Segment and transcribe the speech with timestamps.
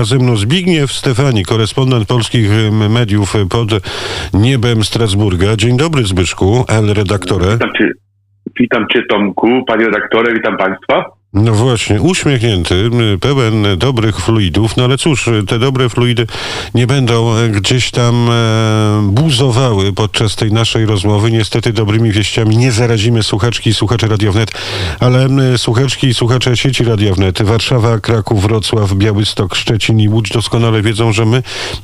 [0.00, 2.50] A ze mną Zbigniew Stefani, korespondent polskich
[2.90, 3.68] mediów pod
[4.34, 5.56] niebem Strasburga.
[5.56, 7.52] Dzień dobry Zbyszku, L redaktorze.
[7.52, 7.90] Witam cię,
[8.60, 11.17] witam cię Tomku, panie redaktorze, witam państwa.
[11.32, 12.90] No właśnie, uśmiechnięty,
[13.20, 16.26] pełen dobrych fluidów, no ale cóż, te dobre fluidy
[16.74, 21.30] nie będą e, gdzieś tam e, buzowały podczas tej naszej rozmowy.
[21.30, 24.50] Niestety dobrymi wieściami nie zarazimy słuchaczki i słuchaczy Radiownet,
[25.00, 31.12] ale słuchaczki i słuchacze sieci Radiownet, Warszawa, Kraków, Wrocław, Białystok, Szczecin i Łódź doskonale wiedzą,
[31.12, 31.42] że my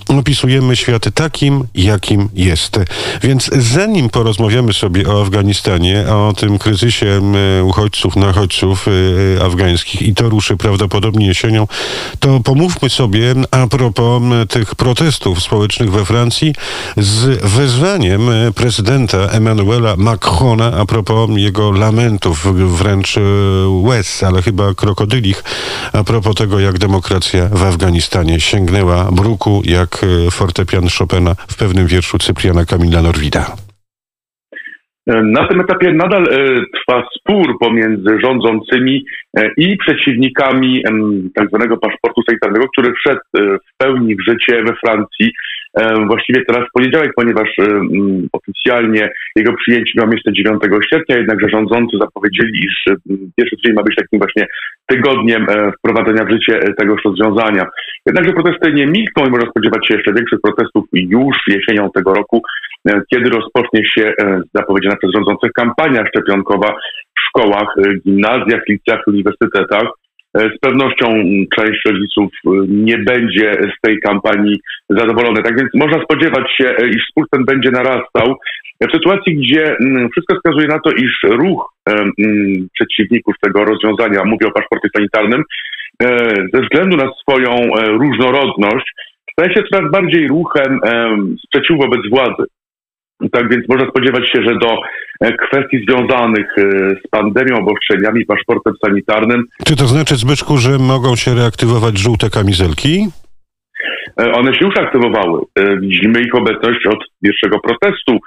[0.09, 2.79] opisujemy świat takim, jakim jest.
[3.23, 7.21] Więc zanim porozmawiamy sobie o Afganistanie, o tym kryzysie
[7.65, 11.67] uchodźców, nachodźców, e, afgańskich i to ruszy prawdopodobnie jesienią,
[12.19, 16.55] to pomówmy sobie a propos tych protestów społecznych we Francji
[16.97, 22.47] z wezwaniem e, prezydenta Emmanuela Macrona a propos jego lamentów,
[22.79, 23.21] wręcz e,
[23.69, 25.45] łez, ale chyba krokodylich,
[25.93, 31.87] a propos tego, jak demokracja w Afganistanie sięgnęła bruku, jak e, fortepian Chopina w pewnym
[31.87, 33.57] wierszu Cypriana Kamila Norwida.
[35.07, 36.37] Na tym etapie nadal e,
[36.75, 39.05] trwa spór pomiędzy rządzącymi
[39.37, 44.75] e, i przeciwnikami em, tak paszportu sanitarnego, który wszedł e, w pełni w życie we
[44.87, 45.33] Francji
[46.07, 47.49] właściwie teraz w poniedziałek, ponieważ
[48.33, 52.85] oficjalnie jego przyjęcie miało miejsce 9 sierpnia, jednakże rządzący zapowiedzieli, iż
[53.37, 54.47] pierwszy tydzień ma być takim właśnie
[54.87, 57.67] tygodniem e, wprowadzenia w życie e, tegoż rozwiązania.
[58.07, 62.43] Jednakże protesty nie milkną i można spodziewać się jeszcze większych protestów już jesienią tego roku,
[62.89, 64.13] e, kiedy rozpocznie się
[64.55, 66.75] zapowiedziana przez rządzących kampania szczepionkowa
[67.17, 69.89] w szkołach, gimnazjach, liceach, uniwersytetach.
[70.39, 71.07] E, Z pewnością
[71.57, 75.43] część rodziców e, nie będzie z tej kampanii zadowolony.
[75.43, 78.35] Tak więc można spodziewać się, e, iż spór ten będzie narastał.
[78.89, 82.13] W sytuacji, gdzie m, wszystko wskazuje na to, iż ruch e, m,
[82.73, 85.43] przeciwników tego rozwiązania, mówię o paszporcie sanitarnym,
[86.55, 87.57] ze względu na swoją
[87.99, 88.93] różnorodność,
[89.33, 90.81] staje się coraz bardziej ruchem
[91.47, 92.45] sprzeciwu wobec władzy.
[93.33, 94.77] Tak więc można spodziewać się, że do
[95.21, 101.17] e, kwestii związanych e, z pandemią, obostrzeniami, paszportem sanitarnym, Czy to znaczy, Zbyszku, że mogą
[101.17, 103.07] się reaktywować żółte kamizelki?
[104.21, 105.41] e, one się już aktywowały.
[105.81, 108.19] Widzimy ich obecność od pierwszego protestu,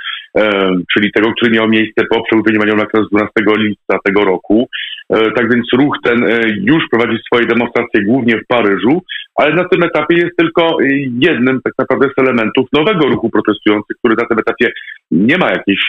[0.94, 2.62] czyli tego, który miał miejsce po przełożeniu
[2.94, 4.68] z 12 lipca tego roku.
[5.09, 9.03] E, Tak więc ruch ten e, już prowadzi swoje demonstracje głównie w Paryżu,
[9.35, 10.88] ale na tym etapie jest tylko e,
[11.22, 14.72] jednym tak naprawdę z elementów nowego ruchu protestujących, który na tym etapie
[15.12, 15.79] nie ma jakiejś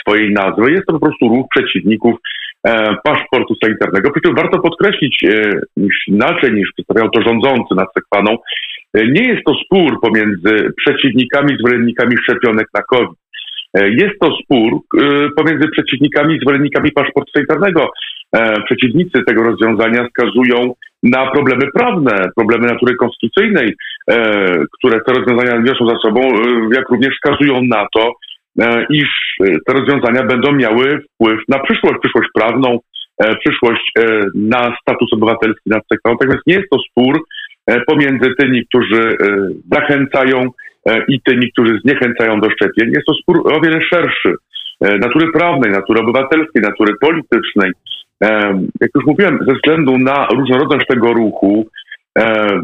[0.00, 0.72] swojej nazwy.
[0.72, 2.14] Jest to po prostu ruch przeciwników
[3.04, 4.10] paszportu sanitarnego.
[4.10, 5.24] Przy czym warto podkreślić,
[6.06, 8.36] inaczej niż przedstawiał to rządzący nad Sekwaną,
[8.94, 13.18] nie jest to spór pomiędzy przeciwnikami zwolennikami szczepionek na COVID.
[13.74, 14.80] Jest to spór
[15.36, 17.90] pomiędzy przeciwnikami i zwolennikami paszportu sanitarnego.
[18.34, 23.74] E, Przeciwnicy tego rozwiązania wskazują na problemy prawne, problemy natury konstytucyjnej,
[24.10, 24.16] e,
[24.78, 26.34] które te rozwiązania niosą za sobą, e,
[26.76, 28.12] jak również wskazują na to,
[28.90, 29.08] iż
[29.66, 32.78] te rozwiązania będą miały wpływ na przyszłość, przyszłość prawną,
[33.40, 33.92] przyszłość
[34.34, 36.18] na status obywatelski nad sektorem.
[36.18, 37.24] Tak więc nie jest to spór
[37.86, 39.16] pomiędzy tymi, którzy
[39.72, 40.48] zachęcają
[41.08, 42.90] i tymi, którzy zniechęcają do szczepień.
[42.90, 44.34] Jest to spór o wiele szerszy,
[44.80, 47.70] natury prawnej, natury obywatelskiej, natury politycznej.
[48.80, 51.66] Jak już mówiłem, ze względu na różnorodność tego ruchu,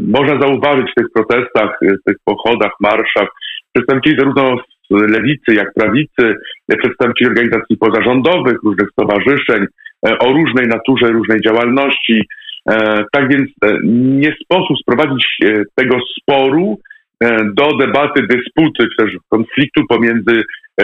[0.01, 3.29] można zauważyć w tych protestach, w tych pochodach, marszach,
[3.73, 4.57] przedstawicieli zarówno
[4.91, 6.35] lewicy, jak prawicy,
[6.79, 9.67] przedstawicieli organizacji pozarządowych, różnych stowarzyszeń,
[10.07, 12.29] e, o różnej naturze, różnej działalności.
[12.71, 15.39] E, Tak więc e, nie sposób sprowadzić
[15.75, 16.79] tego sporu
[17.55, 20.43] do debaty, dysputy, czy też konfliktu pomiędzy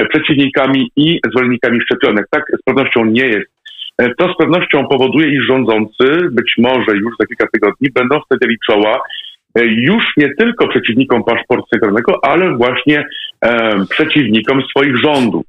[0.09, 2.26] przeciwnikami i zwolennikami szczepionek.
[2.31, 3.50] Tak z pewnością nie jest.
[3.99, 8.57] E, To z pewnością powoduje, iż rządzący, być może już za kilka tygodni, będą stawiali
[8.67, 9.01] czoła
[9.55, 13.05] e, już nie tylko przeciwnikom paszportu sanitarnego, ale właśnie
[13.45, 15.45] e, przeciwnikom swoich rządów.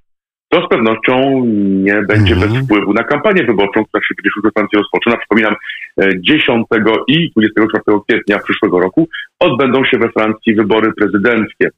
[0.49, 1.43] To z pewnością
[1.83, 2.53] nie będzie Mhm.
[2.53, 5.17] bez wpływu na kampanię wyborczą, która się kiedyś już we Francji rozpoczyna.
[5.17, 5.55] Przypominam,
[6.01, 6.67] e, 10
[7.07, 9.07] i 24 kwietnia przyszłego roku
[9.39, 11.69] odbędą się we Francji wybory prezydenckie.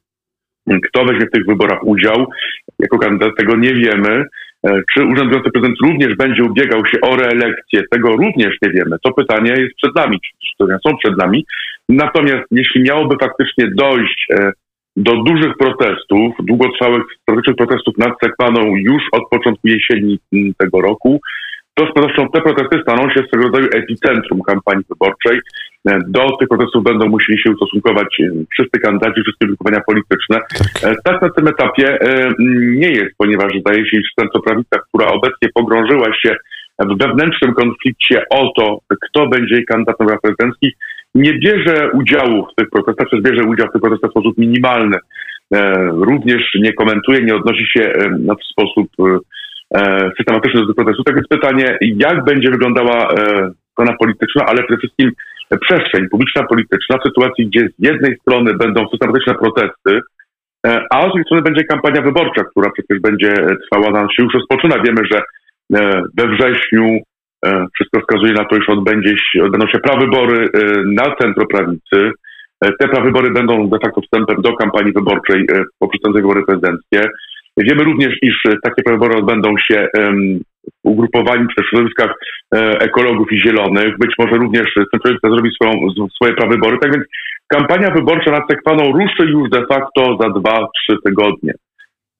[0.88, 2.26] Kto weźmie w tych wyborach udział,
[2.78, 4.24] jako kandydat tego nie wiemy.
[4.66, 7.82] E, Czy urzędujący prezydent również będzie ubiegał się o reelekcję?
[7.90, 8.96] Tego również nie wiemy.
[9.02, 11.46] To pytanie jest przed nami, czy są przed nami.
[11.88, 14.52] Natomiast jeśli miałoby faktycznie dojść e,
[14.96, 17.02] do dużych protestów, długotrwałych
[17.56, 20.18] protestów nad Sekwaną już od początku jesieni
[20.58, 21.20] tego roku,
[21.74, 25.40] to z pewnością te protesty staną się swego rodzaju epicentrum kampanii wyborczej.
[25.88, 30.38] E, Do tych protestów będą musieli się ustosunkować e, wszyscy kandydaci, wszystkie ugrupowania polityczne.
[30.58, 30.92] Tak.
[30.92, 31.98] E, Tak na tym etapie
[32.76, 36.36] nie jest, ponieważ zdaje się, iż centroprawica, która obecnie pogrążyła się
[36.78, 40.74] w wewnętrznym konflikcie o to, kto będzie kandydatem na prezydenckich,
[41.14, 44.96] nie bierze udziału w tych protestach, czy bierze udział w tych protestach w sposób minimalny.
[45.90, 47.92] Również nie komentuje, nie odnosi się
[48.40, 48.88] w sposób
[50.18, 51.04] systematyczny do tych protestów.
[51.04, 53.08] Tak więc pytanie, jak będzie wyglądała
[53.72, 55.12] strona polityczna, ale przede wszystkim
[55.58, 60.00] przestrzeń publiczna polityczna w sytuacji, gdzie z jednej strony będą systematyczne protesty,
[60.66, 63.34] e, a z drugiej strony będzie kampania wyborcza, która przecież będzie
[63.64, 64.82] trwała, nam się już rozpoczyna.
[64.86, 66.98] Wiemy, że e, we wrześniu
[67.46, 70.48] e, wszystko wskazuje na to, iż odbędzie się, odbędą się prawybory
[70.86, 72.10] na centroprawicy.
[72.80, 75.46] Te prawybory będą de facto wstępem do kampanii wyborczej
[75.78, 77.00] poprzedzającej wybory prezydenckie.
[77.68, 79.88] Wiemy również, iż takie prawybory odbędą się
[81.56, 82.14] też w środowiskach
[82.54, 83.98] e, ekologów i zielonych.
[83.98, 85.72] Być może również Centrowica zrobi swoją,
[86.14, 86.78] swoje prawybory.
[86.78, 87.06] Tak więc
[87.48, 91.52] kampania wyborcza nad Sekwaną ruszy już de facto za dwa, trzy tygodnie.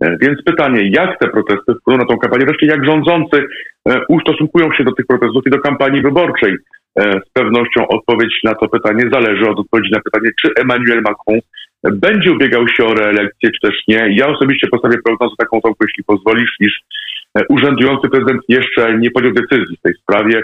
[0.03, 2.47] E, więc pytanie, jak te protesty wpłyną na tą kampanię?
[2.47, 3.45] Wreszcie jak rządzący
[3.89, 6.55] e, ustosunkują się do tych protestów i do kampanii wyborczej?
[6.97, 11.41] Z pewnością odpowiedź na to pytanie zależy od odpowiedzi na pytanie, czy Emmanuel Macron
[11.85, 14.15] będzie ubiegał się o reelekcję, czy też nie.
[14.17, 16.73] Ja osobiście postawię prognozę taką, Tomku, jeśli pozwolisz, iż
[17.39, 20.43] E, urzędujący prezydent jeszcze nie podjął decyzji w tej sprawie.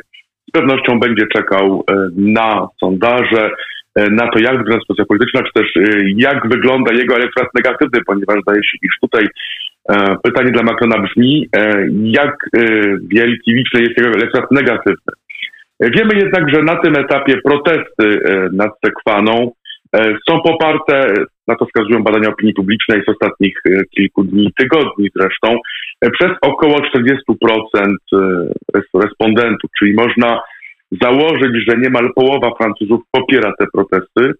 [0.49, 3.51] Z pewnością będzie czekał e, na sondaże,
[3.95, 5.73] e, na to, jak wygląda sytuacja polityczna, czy też
[6.17, 9.27] jak wygląda jego elektorat negatywny, ponieważ zdaje się, iż tutaj
[10.23, 11.49] pytanie dla Macrona brzmi,
[12.03, 12.37] jak
[13.09, 15.13] wielki, liczny jest jego elektorat negatywny.
[15.81, 18.21] Wiemy jednak, że na tym etapie protesty
[18.53, 19.53] nad Sekwaną
[20.29, 21.15] są poparte,
[21.47, 25.59] na to wskazują badania opinii publicznej z ostatnich e, kilku dni, tygodni zresztą,
[26.01, 27.97] e, przez około 40%
[28.95, 30.41] respondentów, czyli można
[31.03, 34.33] założyć, że niemal połowa Francuzów popiera te protesty,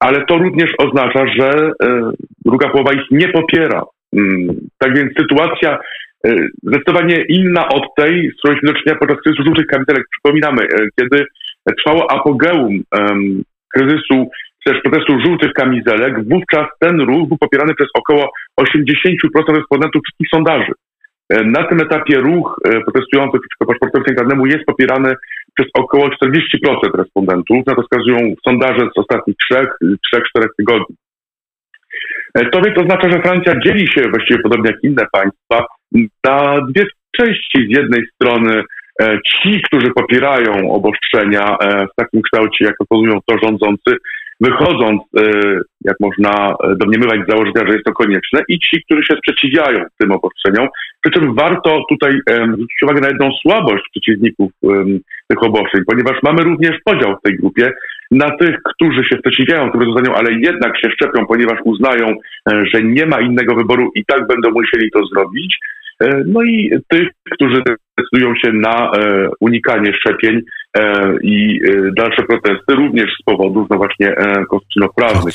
[0.00, 1.72] ale to również oznacza, że
[2.44, 3.82] druga połowa ich nie popiera.
[4.16, 5.78] Mm, tak więc sytuacja
[6.62, 10.04] zdecydowanie inna od tej, z którą mieliśmy do czynienia podczas kryzysu żółtych kamizelek.
[10.10, 10.66] Przypominamy,
[11.00, 11.24] kiedy
[11.78, 12.82] trwało apogeum
[13.76, 14.30] kryzysu
[14.66, 18.30] też protestu żółtych kamizelek, wówczas ten ruch był popierany przez około
[18.60, 20.72] 80% respondentów wszystkich sondaży.
[21.28, 25.14] E, na tym etapie ruch e, protestujący przeciwko paszportowi sanitarnemu jest popierany
[25.54, 26.10] przez około 40%
[26.94, 27.56] respondentów.
[27.66, 29.36] Na to wskazują sondaże z ostatnich
[30.14, 30.96] 3-4 tygodni.
[32.34, 35.66] E, to więc oznacza, że Francja dzieli się właściwie podobnie jak inne państwa
[36.24, 36.84] na dwie
[37.16, 37.58] części.
[37.68, 38.62] Z jednej strony
[39.26, 43.96] ci, którzy popierają obostrzenia w takim kształcie, jak proponują to rządzący,
[44.40, 45.22] wychodząc, e,
[45.84, 50.12] jak można domniemywać z założenia, że jest to konieczne, i ci, którzy się sprzeciwiają tym
[50.12, 50.68] obostrzeniom.
[51.00, 54.52] Przy czym warto tutaj zwrócić uwagę na jedną słabość przeciwników
[55.28, 57.72] tych obostrzeń, ponieważ mamy również podział w tej grupie
[58.10, 62.06] na tych, którzy się sprzeciwiają tym rozwiązaniom, ale jednak się szczepią, ponieważ uznają,
[62.50, 65.58] e, że nie ma innego wyboru i tak będą musieli to zrobić.
[66.00, 67.62] E, no i tych, którzy
[67.98, 70.40] decydują się na e, unikanie szczepień
[70.78, 71.60] e, i
[71.96, 74.14] dalsze protesty, również z powodów no właśnie
[74.50, 75.34] konstytucyjno-prawnych.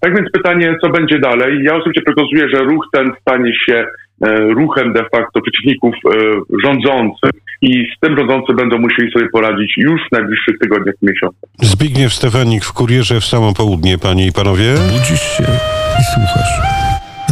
[0.00, 1.64] Tak więc pytanie, co będzie dalej?
[1.64, 3.86] Ja osobiście prognozuję, że ruch ten stanie się
[4.56, 5.94] ruchem de facto przeciwników
[6.64, 7.30] rządzących
[7.62, 11.50] i z tym rządzący będą musieli sobie poradzić już w najbliższych tygodniach i miesiącach.
[11.58, 14.74] Zbigniew Stefanik w Kurierze w samo południe, panie i panowie.
[14.92, 15.42] Budzisz się
[16.00, 16.71] i słuchasz.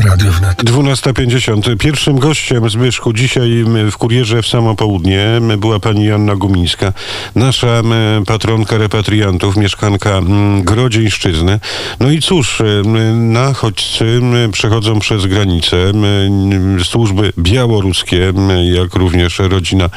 [0.04, 0.64] Radio Wnet.
[0.64, 1.76] 12.50.
[1.76, 6.92] Pierwszym gościem Zbyszku dzisiaj w Kurierze w samo południe była pani Janna Gumińska,
[7.34, 7.82] nasza
[8.26, 10.20] patronka repatriantów, mieszkanka
[10.60, 11.60] Grodzieńszczyzny.
[12.00, 12.62] No i cóż,
[13.14, 14.20] nachodźcy
[14.52, 15.76] przechodzą przez granicę.
[16.84, 18.32] Służby białoruskie,
[18.72, 19.90] jak również rodzina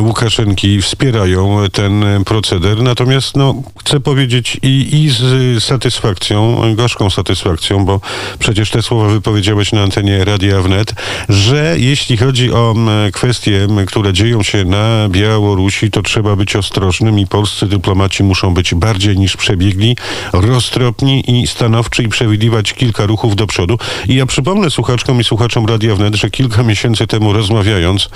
[0.00, 2.82] Łukaszenki wspierają ten proceder.
[2.82, 8.00] Natomiast no, chcę powiedzieć i, i z satysfakcją, gorzką satysfakcją, bo
[8.38, 10.94] przecież te słowa wypowiedziałeś na antenie Radia Wnet,
[11.28, 12.74] że jeśli chodzi o
[13.12, 18.74] kwestie, które dzieją się na Białorusi, to trzeba być ostrożnym i polscy dyplomaci muszą być
[18.74, 19.96] bardziej niż przebiegli,
[20.32, 23.78] roztropni i stanowczy i przewidywać kilka ruchów do przodu.
[24.08, 28.08] I ja przypomnę słuchaczkom i słuchaczom Radia Wnet, że kilka miesięcy temu rozmawiając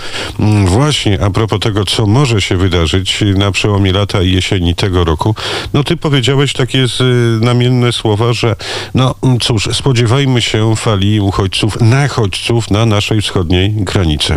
[0.66, 5.34] właśnie a propos tego, co może się wydarzyć na przełomie lata i jesieni tego roku,
[5.74, 6.84] no ty powiedziałeś takie
[7.38, 8.56] znamienne słowa, że
[8.94, 14.34] no cóż, spodziewajmy się fali uchodźców, nachodźców na naszej wschodniej granicy.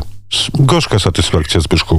[0.60, 1.96] Gorzka satysfakcja, Zbyszku.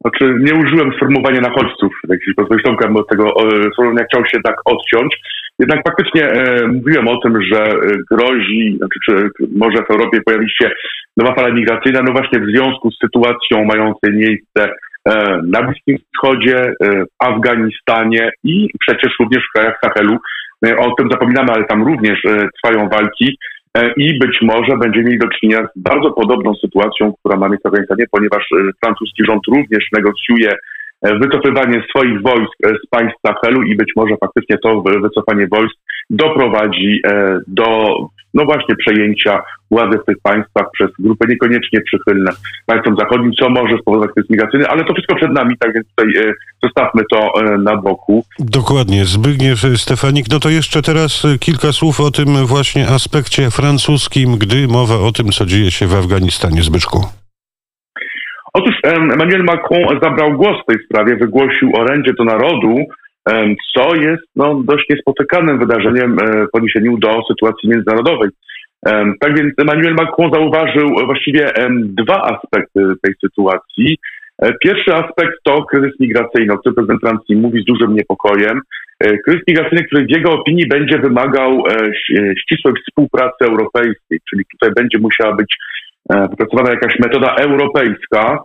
[0.00, 1.92] Znaczy, nie użyłem sformułowania nachodźców,
[2.36, 3.24] pozwolisz Tomka, bo tego
[3.72, 5.16] sformułowania chciał się tak odciąć.
[5.58, 7.76] Jednak faktycznie e, mówiłem o tym, że e,
[8.10, 9.12] grozi, znaczy, czy
[9.56, 10.70] może w Europie pojawić się
[11.16, 14.60] nowa fala migracyjna, no właśnie w związku z sytuacją mającą miejsce
[15.08, 16.72] e, na Bliskim Wschodzie, e,
[17.04, 20.18] w Afganistanie i przecież również w krajach Sahelu.
[20.64, 23.38] E, o tym zapominamy, ale tam również e, trwają walki.
[23.78, 27.68] e, i być może będziemy mieli do czynienia z bardzo podobną sytuacją, która ma miejsce
[27.68, 28.48] w Afganistanie, ponieważ
[28.84, 30.52] francuski rząd również negocjuje
[31.02, 35.74] wycofywanie swoich wojsk z państw Sahelu i być może faktycznie to wycofanie wojsk
[36.10, 37.02] doprowadzi
[37.46, 37.96] do
[38.34, 42.30] no właśnie przejęcia władzy w tych państwach przez grupy niekoniecznie przychylne
[42.66, 46.28] państwom zachodnim, co może spowodować kryzys migracyjny, ale to wszystko przed nami, tak więc tutaj
[46.28, 48.24] e, zostawmy to e, na boku.
[48.38, 49.04] Dokładnie.
[49.04, 54.68] Zbigniew Stefanik, no to jeszcze teraz e, kilka słów o tym właśnie aspekcie francuskim, gdy
[54.68, 56.62] mowa o tym, co dzieje się w Afganistanie.
[56.62, 57.04] Zbyszku.
[58.54, 62.76] Otóż Emmanuel Macron zabrał głos w tej sprawie, wygłosił orędzie do narodu,
[63.76, 66.16] co jest no, dość niespotykanym wydarzeniem
[66.52, 68.30] w odniesieniu do sytuacji międzynarodowej.
[69.20, 71.50] Tak więc Emmanuel Macron zauważył właściwie
[71.96, 73.98] dwa aspekty tej sytuacji.
[74.42, 78.60] E, pierwszy aspekt to kryzys migracyjny, o którym prezydent Francji mówi z dużym niepokojem.
[79.00, 81.92] E, kryzys migracyjny, który w jego opinii będzie wymagał e,
[82.40, 85.56] ścisłej współpracy europejskiej, czyli tutaj będzie musiała być
[86.30, 88.38] wypracowana jakaś metoda europejska,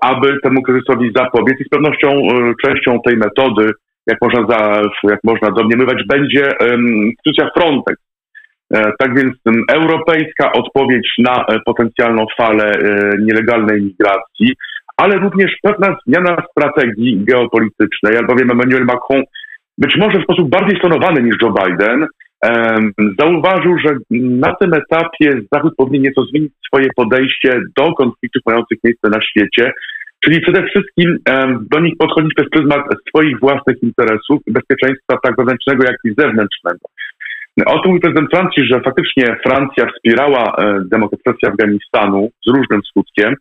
[0.00, 2.28] aby temu kryzysowi zapobiec i z pewnością
[2.64, 3.70] częścią tej metody,
[4.06, 6.48] jak można, za, jak można domniemywać, będzie
[7.06, 8.06] instytucja Frontex,
[8.74, 9.34] E, tak więc
[9.72, 14.54] europejska odpowiedź na e, potencjalną falę e, nielegalnej migracji,
[14.96, 19.22] ale również pewna zmiana strategii geopolitycznej, albowiem Emmanuel Macron
[19.78, 22.06] być może w sposób bardziej stonowany niż Joe Biden
[23.20, 29.08] zauważył, że na tym etapie Zachód powinien nieco zmienić swoje podejście do konfliktów mających miejsce
[29.08, 29.72] na świecie,
[30.24, 31.18] czyli przede wszystkim
[31.72, 36.80] do nich podchodzić przez pryzmat swoich własnych interesów, bezpieczeństwa tak wewnętrznego, jak i zewnętrznego.
[37.66, 43.34] O tym mówi prezydent Francji, że faktycznie Francja wspierała e, demokratyzację Afganistanu z różnym skutkiem,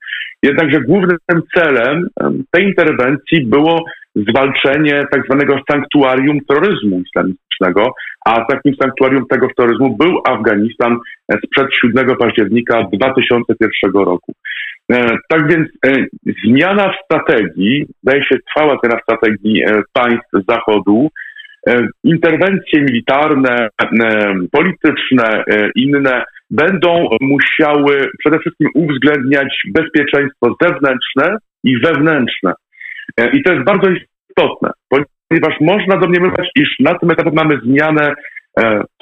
[0.44, 1.18] jednakże głównym
[1.56, 2.08] celem
[2.52, 7.94] tej interwencji było zwalczenie tak zwanego sanktuarium terroryzmu islamistycznego,
[8.26, 10.98] a takim sanktuarium tego terroryzmu był Afganistan
[11.46, 14.34] sprzed 7 października 2001 roku.
[14.92, 15.70] E, tak więc
[16.46, 19.64] zmiana w strategii, zdaje się trwała teraz strategii
[19.94, 21.10] państw Zachodu,
[21.70, 31.80] E, interwencje militarne, e, polityczne, e, inne będą musiały przede wszystkim uwzględniać bezpieczeństwo zewnętrzne i
[31.80, 32.54] wewnętrzne.
[33.34, 38.14] I to jest bardzo istotne, ponieważ można domniemywać, iż na tym etapie mamy zmianę,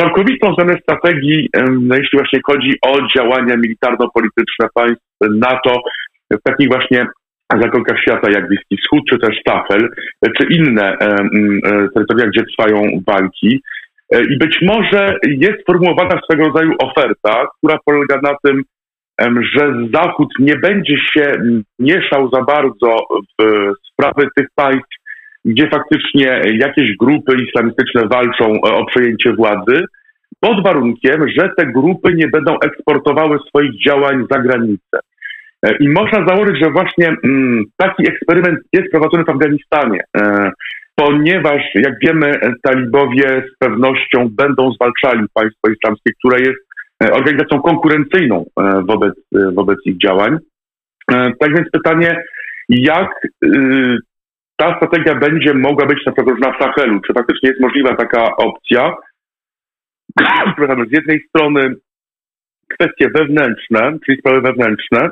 [0.01, 1.49] całkowitą zmianę strategii,
[1.81, 5.81] no jeśli właśnie chodzi o działania militarno-polityczne państw NATO
[6.31, 7.07] w takich właśnie
[7.61, 9.89] zakątkach świata, jak Bliski Wschód, czy też Sahel,
[10.37, 13.61] czy inne e, e, terytoria, gdzie trwają walki.
[14.11, 18.63] E, I być może jest formułowana swego rodzaju oferta, która polega na tym,
[19.55, 21.33] że Zachód nie będzie się
[21.79, 22.97] mieszał za bardzo
[23.39, 24.97] w sprawy tych państw,
[25.45, 29.85] gdzie faktycznie jakieś grupy islamistyczne walczą o przejęcie władzy,
[30.39, 34.99] pod warunkiem, że te grupy nie będą eksportowały swoich działań za granicę.
[35.65, 40.51] E, I można założyć, że właśnie mm, taki eksperyment jest prowadzony w Afganistanie, e,
[40.95, 46.59] ponieważ, jak wiemy, talibowie z pewnością będą zwalczali państwo islamskie, które jest
[47.03, 48.45] e, organizacją konkurencyjną
[48.87, 49.13] wobec,
[49.53, 50.37] wobec ich działań.
[51.39, 52.23] Tak więc pytanie,
[52.69, 53.09] jak
[54.63, 56.99] ta strategia będzie mogła być na przykład na Sahelu?
[57.07, 58.93] Czy faktycznie jest możliwa taka opcja?
[60.89, 61.75] z jednej strony
[62.69, 65.09] kwestie wewnętrzne, czyli sprawy wewnętrzne,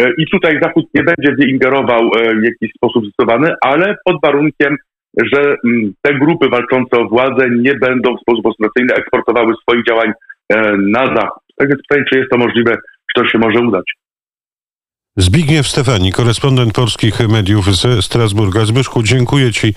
[0.00, 4.16] E, I tutaj Zachód nie będzie w ingerował e, w jakiś sposób zdecydowany, ale pod
[4.22, 4.76] warunkiem,
[5.24, 10.12] że mm, te grupy walczące o władzę nie będą w sposób ostentacyjny eksportowały swoich działań
[10.52, 11.42] e, na Zachód.
[11.56, 13.84] Tak więc pytanie, czy jest to możliwe, czy to się może udać.
[15.18, 18.64] Zbigniew Stefani, korespondent polskich mediów ze Strasburga.
[18.66, 19.74] Zbyszku, dziękuję Ci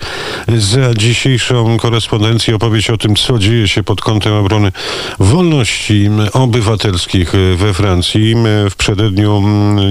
[0.48, 4.72] za dzisiejszą korespondencję, opowieść o tym, co dzieje się pod kątem obrony
[5.18, 8.34] wolności obywatelskich we Francji
[8.70, 9.42] w przededniu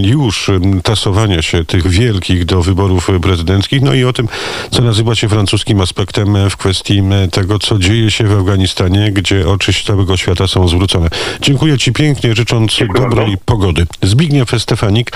[0.02, 0.52] już
[0.84, 4.28] tasowania się tych wielkich do wyborów prezydenckich, no i o tym,
[4.72, 9.74] co nazywa się francuskim aspektem w kwestii tego, co dzieje się w Afganistanie, gdzie oczy
[9.86, 11.10] całego świata są zwrócone.
[11.42, 13.42] Dziękuję Ci pięknie, życząc Dziękuję dobrej bardzo.
[13.46, 13.86] pogody.
[14.02, 15.12] Zbigniew Stefanik,